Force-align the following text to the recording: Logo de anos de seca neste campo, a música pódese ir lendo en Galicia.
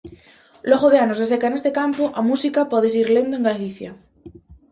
Logo 0.69 0.87
de 0.93 0.99
anos 1.05 1.19
de 1.19 1.29
seca 1.31 1.47
neste 1.51 1.71
campo, 1.79 2.03
a 2.19 2.21
música 2.29 2.69
pódese 2.71 2.97
ir 3.03 3.09
lendo 3.15 3.33
en 3.37 3.47
Galicia. 3.49 3.91